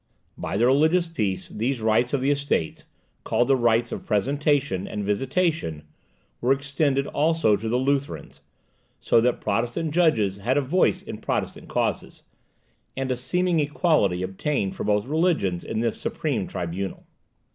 By 0.35 0.57
the 0.57 0.65
religious 0.65 1.05
peace, 1.05 1.47
these 1.49 1.79
rights 1.79 2.11
of 2.11 2.21
the 2.21 2.31
Estates, 2.31 2.85
(called 3.23 3.47
the 3.47 3.55
rights 3.55 3.91
of 3.91 4.03
presentation 4.03 4.87
and 4.87 5.03
visitation,) 5.05 5.83
were 6.41 6.51
extended 6.53 7.05
also 7.05 7.55
to 7.55 7.69
the 7.69 7.77
Lutherans, 7.77 8.41
so 8.99 9.21
that 9.21 9.41
Protestant 9.41 9.93
judges 9.93 10.37
had 10.37 10.57
a 10.57 10.61
voice 10.61 11.03
in 11.03 11.19
Protestant 11.19 11.67
causes, 11.67 12.23
and 12.97 13.11
a 13.11 13.15
seeming 13.15 13.59
equality 13.59 14.23
obtained 14.23 14.75
for 14.75 14.83
both 14.83 15.05
religions 15.05 15.63
in 15.63 15.81
this 15.81 16.01
supreme 16.01 16.47
tribunal. 16.47 17.03